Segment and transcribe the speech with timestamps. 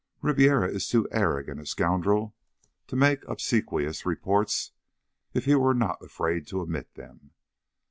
[0.23, 2.35] Ribiera is too arrogant a scoundrel
[2.87, 4.71] to make obsequious reports
[5.35, 7.33] if he were not afraid to omit them."